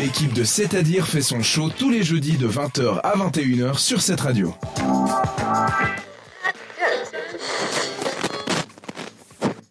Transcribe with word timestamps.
L'équipe 0.00 0.32
de 0.32 0.44
C'est-à-dire 0.44 1.06
fait 1.06 1.20
son 1.20 1.42
show 1.42 1.68
tous 1.68 1.90
les 1.90 2.02
jeudis 2.02 2.38
de 2.38 2.48
20h 2.48 3.00
à 3.02 3.18
21h 3.18 3.76
sur 3.76 4.00
cette 4.00 4.22
radio. 4.22 4.54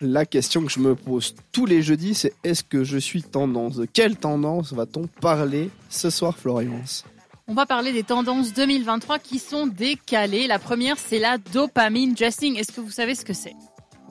La 0.00 0.24
question 0.24 0.64
que 0.64 0.70
je 0.70 0.78
me 0.78 0.94
pose 0.94 1.34
tous 1.50 1.66
les 1.66 1.82
jeudis, 1.82 2.14
c'est 2.14 2.34
est-ce 2.44 2.62
que 2.62 2.84
je 2.84 2.98
suis 2.98 3.24
tendance? 3.24 3.74
De 3.74 3.84
quelle 3.84 4.16
tendance 4.16 4.72
va-t-on 4.72 5.08
parler 5.20 5.70
ce 5.88 6.08
soir, 6.08 6.38
Florence 6.38 7.04
On 7.48 7.54
va 7.54 7.66
parler 7.66 7.92
des 7.92 8.04
tendances 8.04 8.52
2023 8.52 9.18
qui 9.18 9.40
sont 9.40 9.66
décalées. 9.66 10.46
La 10.46 10.60
première, 10.60 10.98
c'est 10.98 11.18
la 11.18 11.36
dopamine 11.38 12.14
dressing. 12.14 12.56
Est-ce 12.60 12.70
que 12.70 12.80
vous 12.80 12.92
savez 12.92 13.16
ce 13.16 13.24
que 13.24 13.32
c'est? 13.32 13.56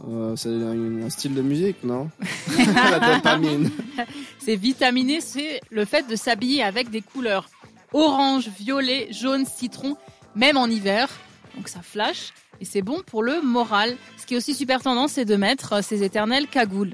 Euh, 0.09 0.36
C'est 0.36 0.49
un, 0.49 1.04
un, 1.05 1.09
style 1.09 1.33
de 1.33 1.41
musique, 1.41 1.83
non? 1.83 2.09
La 2.57 3.15
dopamine. 3.15 3.70
C'est 4.39 4.55
vitaminé, 4.55 5.21
c'est 5.21 5.61
le 5.70 5.86
fait 5.86 6.07
de 6.07 6.15
s'habiller 6.15 6.63
avec 6.63 6.89
des 6.89 7.01
couleurs 7.01 7.47
orange, 7.93 8.50
violet, 8.50 9.07
jaune, 9.11 9.46
citron, 9.46 9.97
même 10.36 10.57
en 10.57 10.68
hiver. 10.68 11.10
Donc 11.55 11.68
ça 11.68 11.82
flash 11.82 12.33
et 12.60 12.65
c'est 12.65 12.82
bon 12.82 13.01
pour 13.05 13.24
le 13.24 13.41
moral. 13.41 13.96
Ce 14.18 14.25
qui 14.25 14.36
est 14.36 14.37
aussi 14.37 14.54
super 14.54 14.82
tendance, 14.82 15.14
c'est 15.14 15.25
de 15.25 15.36
mettre 15.36 15.83
ces 15.83 16.04
éternelles 16.04 16.47
cagoules. 16.47 16.93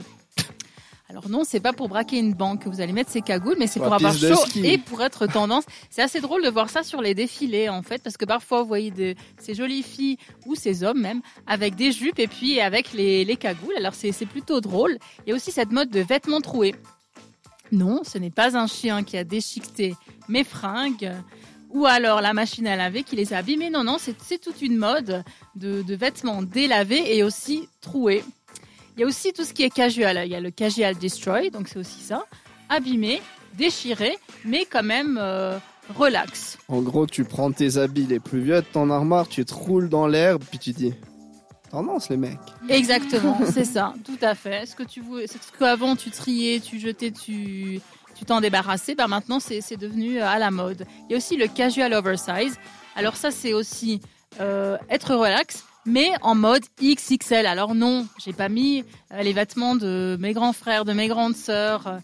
Alors 1.10 1.30
non, 1.30 1.44
c'est 1.46 1.62
pas 1.62 1.72
pour 1.72 1.88
braquer 1.88 2.18
une 2.20 2.34
banque 2.34 2.64
que 2.64 2.70
vous 2.70 2.82
allez 2.82 2.92
mettre 2.92 3.10
ces 3.10 3.22
cagoules, 3.22 3.56
mais 3.58 3.68
c'est 3.68 3.80
pour 3.80 3.94
avoir 3.94 4.14
chaud 4.14 4.44
et 4.62 4.78
pour 4.78 5.02
être 5.02 5.26
tendance. 5.26 5.64
C'est 5.90 6.02
assez 6.02 6.20
drôle 6.20 6.44
de 6.44 6.50
voir 6.50 6.70
ça 6.70 6.84
sur 6.84 7.02
les 7.02 7.14
défilés 7.14 7.70
en 7.70 7.82
fait, 7.82 8.04
parce 8.04 8.18
que 8.18 8.26
parfois 8.26 8.62
vous 8.62 8.68
voyez 8.68 8.92
de, 8.92 9.16
ces 9.38 9.54
jolies 9.54 9.84
filles 9.84 10.18
ou 10.46 10.56
ces 10.56 10.84
hommes 10.84 11.00
même 11.00 11.22
avec 11.46 11.76
des 11.76 11.94
jupes 11.94 12.20
et 12.20 12.28
puis 12.28 12.60
avec 12.60 12.92
les, 12.92 13.24
les 13.24 13.38
cagoules. 13.38 13.76
Alors 13.78 13.94
c'est 13.94 14.12
plutôt 14.26 14.60
drôle. 14.60 14.98
Il 15.26 15.30
y 15.30 15.32
a 15.32 15.36
aussi 15.36 15.52
cette 15.52 15.72
mode 15.72 15.90
de 15.90 16.02
vêtements 16.02 16.42
troués. 16.42 16.76
Non, 17.72 18.02
ce 18.04 18.18
n'est 18.18 18.30
pas 18.30 18.58
un 18.58 18.68
chien 18.68 19.04
qui 19.04 19.18
a 19.18 19.24
déchiqueté 19.24 19.96
mes 20.28 20.44
fringues 20.44 21.14
ou 21.70 21.86
alors 21.86 22.22
la 22.22 22.34
machine 22.34 22.68
à 22.68 22.76
laver 22.76 23.04
qui 23.04 23.16
les 23.16 23.34
a 23.34 23.38
abîmés. 23.38 23.70
Non, 23.70 23.84
non, 23.84 23.98
c'est 23.98 24.40
toute 24.40 24.62
une 24.62 24.78
mode 24.78 25.24
de, 25.56 25.82
de, 25.82 25.96
vêtements 25.96 26.42
délavés 26.42 27.16
et 27.16 27.24
aussi 27.24 27.68
troués. 27.82 28.24
Il 28.98 29.02
y 29.02 29.04
a 29.04 29.08
aussi 29.08 29.32
tout 29.32 29.44
ce 29.44 29.54
qui 29.54 29.62
est 29.62 29.70
casual. 29.70 30.20
Il 30.26 30.32
y 30.32 30.36
a 30.36 30.40
le 30.40 30.50
casual 30.50 30.96
destroy, 30.96 31.52
donc 31.52 31.68
c'est 31.68 31.78
aussi 31.78 32.02
ça. 32.02 32.26
Abîmé, 32.68 33.22
déchiré, 33.54 34.18
mais 34.44 34.66
quand 34.66 34.82
même 34.82 35.20
euh, 35.22 35.60
relax. 35.96 36.58
En 36.68 36.82
gros, 36.82 37.06
tu 37.06 37.24
prends 37.24 37.52
tes 37.52 37.78
habits 37.78 38.08
les 38.08 38.20
plus 38.20 38.42
vieux 38.42 38.56
de 38.56 38.66
ton 38.66 38.90
armoire, 38.90 39.28
tu 39.28 39.46
te 39.46 39.54
roules 39.54 39.88
dans 39.88 40.08
l'herbe, 40.08 40.44
puis 40.50 40.58
tu 40.58 40.72
dis 40.72 40.96
tendance 41.70 42.10
les 42.10 42.18
mecs. 42.18 42.40
Exactement, 42.70 43.38
c'est 43.54 43.66
ça, 43.66 43.94
tout 44.04 44.18
à 44.20 44.34
fait. 44.34 44.66
Ce 44.66 44.76
que 44.76 44.82
tu 44.82 45.02
voulais, 45.02 45.28
ce 45.28 45.38
qu'avant 45.60 45.96
tu 45.96 46.10
triais, 46.10 46.60
tu 46.60 46.80
jetais, 46.80 47.12
tu 47.12 47.80
tu 48.16 48.26
t'en 48.26 48.42
débarrassais, 48.42 48.96
ben 48.96 49.08
maintenant 49.08 49.40
c'est 49.40 49.78
devenu 49.78 50.20
euh, 50.20 50.28
à 50.28 50.40
la 50.40 50.50
mode. 50.50 50.88
Il 51.08 51.12
y 51.12 51.14
a 51.14 51.18
aussi 51.18 51.38
le 51.38 51.46
casual 51.46 51.94
oversize. 51.94 52.58
Alors 52.96 53.16
ça 53.16 53.30
c'est 53.30 53.54
aussi 53.54 54.02
euh, 54.40 54.76
être 54.90 55.14
relax, 55.14 55.66
mais 55.88 56.12
en 56.22 56.36
mode 56.36 56.64
XXL. 56.82 57.48
Alors 57.48 57.74
non, 57.74 58.06
j'ai 58.24 58.34
pas 58.34 58.50
mis 58.50 58.84
euh, 59.14 59.24
les 59.24 59.34
vêtements 59.34 59.76
de 59.76 60.18
mes 60.20 60.34
grands 60.34 60.54
frères, 60.54 60.86
de 60.86 60.94
mes 60.94 61.08
grandes 61.08 61.36
sœurs. 61.36 62.00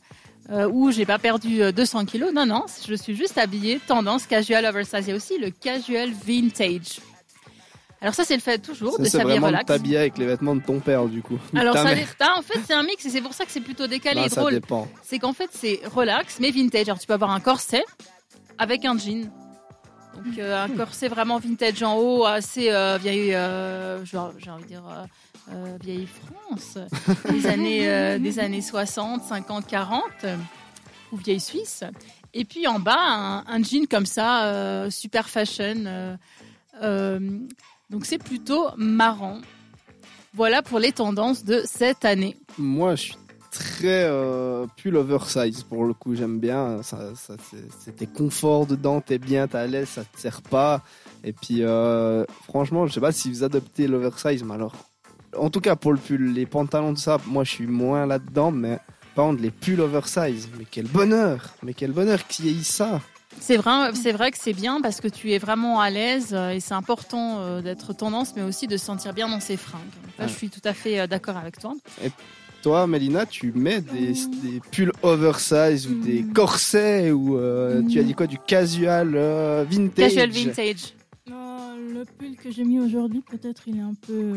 Euh, 0.51 0.69
où 0.69 0.91
j'ai 0.91 1.05
pas 1.05 1.19
perdu 1.19 1.71
200 1.71 2.03
kilos. 2.03 2.33
Non, 2.33 2.45
non, 2.45 2.65
je 2.85 2.95
suis 2.95 3.15
juste 3.15 3.37
habillée 3.37 3.79
tendance 3.87 4.27
casual 4.27 4.65
oversize. 4.65 5.07
Il 5.07 5.11
y 5.11 5.13
a 5.13 5.15
aussi 5.15 5.37
le 5.37 5.51
casual 5.51 6.11
vintage. 6.11 6.99
Alors 8.01 8.13
ça, 8.13 8.25
c'est 8.25 8.35
le 8.35 8.41
fait 8.41 8.57
toujours 8.57 8.99
de 8.99 9.05
s'habiller 9.05 9.39
relax. 9.39 9.65
t'habiller 9.65 9.97
avec 9.97 10.17
les 10.17 10.25
vêtements 10.25 10.57
de 10.57 10.61
ton 10.61 10.81
père, 10.81 11.05
du 11.05 11.21
coup. 11.21 11.39
Alors 11.55 11.75
ça, 11.75 11.83
en 11.83 12.41
fait, 12.41 12.59
c'est 12.67 12.73
un 12.73 12.83
mix 12.83 13.05
et 13.05 13.09
c'est 13.09 13.21
pour 13.21 13.33
ça 13.33 13.45
que 13.45 13.51
c'est 13.51 13.61
plutôt 13.61 13.87
décalé 13.87 14.23
et 14.25 14.27
drôle. 14.27 14.59
C'est 15.01 15.19
qu'en 15.19 15.31
fait, 15.31 15.49
c'est 15.53 15.79
relax 15.85 16.41
mais 16.41 16.51
vintage. 16.51 16.89
Alors 16.89 16.99
tu 16.99 17.07
peux 17.07 17.13
avoir 17.13 17.31
un 17.31 17.39
corset 17.39 17.85
avec 18.57 18.83
un 18.83 18.97
jean. 18.97 19.31
Donc 20.15 20.37
euh, 20.37 20.63
un 20.63 20.69
corset 20.69 21.07
vraiment 21.07 21.39
vintage 21.39 21.81
en 21.83 21.97
haut, 21.97 22.25
assez 22.25 22.69
euh, 22.71 22.97
vieille, 23.01 23.33
euh, 23.33 24.03
j'ai 24.05 24.17
envie 24.17 24.63
de 24.63 24.67
dire 24.67 24.83
euh, 25.51 25.77
vieille 25.81 26.07
France, 26.07 26.77
des 27.29 27.47
années, 27.47 28.19
des 28.19 28.39
années 28.39 28.61
60, 28.61 29.23
50, 29.23 29.67
40, 29.67 30.03
ou 31.11 31.17
vieille 31.17 31.39
Suisse. 31.39 31.83
Et 32.33 32.45
puis 32.45 32.67
en 32.67 32.79
bas, 32.79 32.97
un, 32.97 33.43
un 33.47 33.63
jean 33.63 33.87
comme 33.87 34.05
ça, 34.05 34.89
super 34.89 35.29
fashion. 35.29 36.17
Donc 36.81 38.05
c'est 38.05 38.17
plutôt 38.17 38.69
marrant. 38.77 39.39
Voilà 40.35 40.63
pour 40.63 40.79
les 40.79 40.91
tendances 40.91 41.43
de 41.43 41.61
cette 41.63 42.05
année. 42.05 42.37
Moi, 42.57 42.95
je 42.95 43.01
suis 43.03 43.17
très 43.53 44.03
euh, 44.03 44.65
pull 44.77 44.95
oversize 44.97 45.63
pour 45.63 45.85
le 45.85 45.93
coup. 45.93 46.15
J'aime 46.15 46.39
bien. 46.39 46.81
Ça, 46.83 47.11
ça 47.15 47.35
c'était 47.79 48.07
confort 48.07 48.65
dedans. 48.65 48.99
T'es 48.99 49.19
bien, 49.19 49.47
t'es 49.47 49.57
à 49.57 49.67
l'aise, 49.67 49.89
ça 49.89 50.03
te 50.03 50.19
sert 50.19 50.41
pas. 50.41 50.81
Et 51.23 51.33
puis, 51.33 51.61
euh, 51.61 52.25
franchement, 52.43 52.87
je 52.87 52.93
sais 52.93 52.99
pas 52.99 53.11
si 53.11 53.29
vous 53.29 53.43
adoptez 53.43 53.87
l'oversize, 53.87 54.43
mais 54.43 54.55
alors, 54.55 54.75
en 55.37 55.49
tout 55.49 55.61
cas 55.61 55.75
pour 55.75 55.93
le 55.93 55.99
pull, 55.99 56.33
les 56.33 56.45
pantalons 56.45 56.93
de 56.93 56.97
ça, 56.97 57.17
moi, 57.27 57.43
je 57.43 57.51
suis 57.51 57.67
moins 57.67 58.05
là-dedans. 58.05 58.51
Mais 58.51 58.79
par 59.15 59.25
contre, 59.25 59.41
les 59.41 59.51
pulls 59.51 59.81
oversize, 59.81 60.49
mais 60.57 60.65
quel 60.69 60.87
bonheur, 60.87 61.53
mais 61.61 61.73
quel 61.73 61.91
bonheur 61.91 62.25
qui 62.27 62.49
est 62.49 62.63
ça. 62.63 62.99
C'est 63.39 63.57
vrai, 63.57 63.93
c'est 63.95 64.11
vrai 64.11 64.29
que 64.29 64.37
c'est 64.39 64.53
bien 64.53 64.79
parce 64.79 65.01
que 65.01 65.07
tu 65.07 65.31
es 65.31 65.39
vraiment 65.39 65.79
à 65.79 65.89
l'aise 65.89 66.33
euh, 66.33 66.51
et 66.51 66.59
c'est 66.59 66.75
important 66.75 67.61
d'être 67.61 67.93
tendance, 67.93 68.33
mais 68.35 68.43
aussi 68.43 68.67
de 68.67 68.77
se 68.77 68.85
sentir 68.85 69.13
bien 69.13 69.27
dans 69.27 69.39
ses 69.39 69.57
fringues. 69.57 69.81
Là, 70.19 70.27
je 70.27 70.33
suis 70.33 70.49
tout 70.49 70.61
à 70.63 70.73
fait 70.73 71.07
d'accord 71.07 71.37
avec 71.37 71.59
toi. 71.59 71.73
Et 72.03 72.11
toi, 72.63 72.87
Mélina, 72.87 73.25
tu 73.25 73.51
mets 73.53 73.81
des, 73.81 74.13
des 74.41 74.61
pulls 74.71 74.91
oversize 75.03 75.87
ou 75.87 75.99
des 75.99 76.23
mm. 76.23 76.33
corsets 76.33 77.11
ou 77.11 77.37
tu 77.89 77.99
as 77.99 78.03
dit 78.03 78.13
quoi 78.15 78.25
du 78.25 78.39
casual 78.39 79.09
vintage? 79.69 79.95
Casual 79.95 80.29
vintage. 80.29 80.93
le 81.27 82.05
pull 82.17 82.35
que 82.35 82.49
j'ai 82.49 82.63
mis 82.63 82.79
aujourd'hui, 82.79 83.21
peut-être 83.21 83.63
il 83.67 83.77
est 83.77 83.81
un 83.81 83.93
peu 83.93 84.31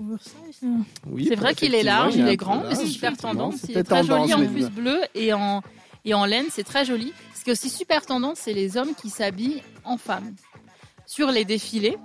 oversize. 0.00 0.62
Hein. 0.64 0.82
Oui, 1.10 1.26
c'est 1.28 1.34
vrai 1.34 1.54
qu'il 1.54 1.74
est 1.74 1.82
large, 1.82 2.14
il 2.14 2.28
est 2.28 2.36
grand, 2.36 2.64
mais 2.68 2.74
c'est 2.74 2.86
super 2.86 3.16
tendance. 3.16 3.64
Il 3.68 3.76
est 3.76 3.82
très 3.82 4.04
joli 4.04 4.32
en 4.34 4.46
plus 4.46 4.68
bleu 4.68 5.00
et 5.14 5.32
en 5.32 5.62
et 6.04 6.12
en 6.12 6.26
laine, 6.26 6.46
c'est 6.50 6.64
très 6.64 6.84
joli. 6.84 7.12
Ce 7.34 7.42
qui 7.42 7.50
est 7.50 7.52
aussi 7.52 7.70
super 7.70 8.04
tendance, 8.04 8.38
c'est 8.40 8.52
les 8.52 8.76
hommes 8.76 8.94
qui 8.94 9.08
s'habillent 9.08 9.62
en 9.84 9.96
femmes. 9.96 10.34
Sur 11.06 11.30
les 11.30 11.44
défilés, 11.44 11.96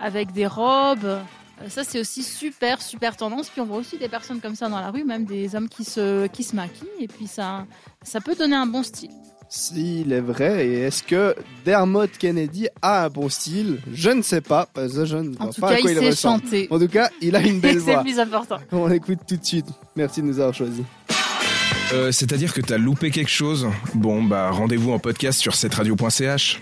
avec 0.00 0.32
des 0.32 0.46
robes. 0.46 1.18
Euh, 1.62 1.68
ça, 1.68 1.84
c'est 1.84 2.00
aussi 2.00 2.22
super, 2.22 2.80
super 2.82 3.16
tendance. 3.16 3.48
Puis 3.48 3.60
on 3.60 3.66
voit 3.66 3.78
aussi 3.78 3.98
des 3.98 4.08
personnes 4.08 4.40
comme 4.40 4.54
ça 4.54 4.68
dans 4.68 4.80
la 4.80 4.90
rue, 4.90 5.04
même 5.04 5.24
des 5.24 5.54
hommes 5.54 5.68
qui 5.68 5.84
se, 5.84 6.26
qui 6.28 6.42
se 6.42 6.54
maquillent. 6.56 6.86
Et 7.00 7.08
puis 7.08 7.26
ça, 7.26 7.66
ça 8.02 8.20
peut 8.20 8.34
donner 8.34 8.56
un 8.56 8.66
bon 8.66 8.82
style. 8.82 9.10
S'il 9.50 10.12
est 10.12 10.20
vrai, 10.20 10.66
et 10.66 10.80
est-ce 10.82 11.02
que 11.02 11.34
Dermot 11.64 12.06
Kennedy 12.18 12.68
a 12.82 13.06
un 13.06 13.08
bon 13.08 13.30
style? 13.30 13.78
Je 13.90 14.10
ne 14.10 14.20
sais 14.20 14.42
pas, 14.42 14.68
parce 14.74 14.92
que 14.92 15.06
je 15.06 15.16
ne 15.16 15.34
vois 15.36 15.50
pas 15.58 15.70
à 15.70 15.78
quoi 15.78 15.90
il, 15.90 16.02
il 16.02 16.14
chanter. 16.14 16.68
En 16.70 16.78
tout 16.78 16.86
cas, 16.88 17.08
il 17.22 17.34
a 17.34 17.40
une 17.40 17.58
belle 17.60 17.78
voix. 17.78 17.92
c'est 17.92 17.96
le 17.98 18.02
plus 18.02 18.20
important. 18.20 18.58
On 18.72 18.86
l'écoute 18.88 19.20
tout 19.26 19.38
de 19.38 19.44
suite. 19.44 19.64
Merci 19.96 20.20
de 20.20 20.26
nous 20.26 20.38
avoir 20.38 20.52
choisis. 20.54 20.84
Euh, 21.94 22.12
C'est-à-dire 22.12 22.52
que 22.52 22.60
t'as 22.60 22.76
loupé 22.76 23.10
quelque 23.10 23.30
chose? 23.30 23.66
Bon, 23.94 24.22
bah 24.22 24.50
rendez-vous 24.50 24.92
en 24.92 24.98
podcast 24.98 25.40
sur 25.40 25.54
cetteradio.ch. 25.54 26.60